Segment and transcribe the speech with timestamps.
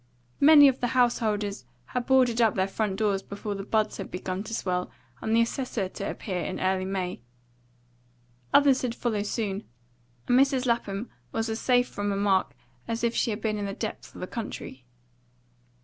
[0.39, 4.41] Many of the householders had boarded up their front doors before the buds had begun
[4.45, 4.89] to swell
[5.21, 7.21] and the assessor to appear in early May;
[8.51, 9.63] others had followed soon;
[10.27, 10.65] and Mrs.
[10.65, 12.55] Lapham was as safe from remark
[12.87, 14.85] as if she had been in the depth of the country.